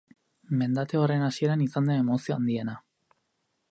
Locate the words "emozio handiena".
2.05-2.79